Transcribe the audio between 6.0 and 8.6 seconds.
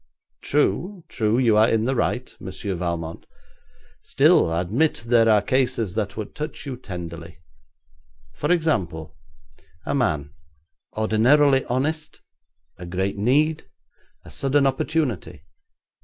would touch you tenderly. For